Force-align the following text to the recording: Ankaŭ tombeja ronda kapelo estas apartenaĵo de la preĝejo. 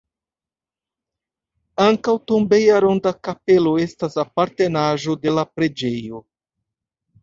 Ankaŭ 1.85 2.15
tombeja 2.33 2.81
ronda 2.87 3.13
kapelo 3.29 3.77
estas 3.87 4.21
apartenaĵo 4.27 5.21
de 5.25 5.39
la 5.41 5.49
preĝejo. 5.57 6.29